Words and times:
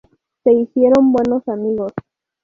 Se 0.43 0.51
hicieron 0.51 1.11
buenos 1.11 1.47
amigos. 1.47 1.91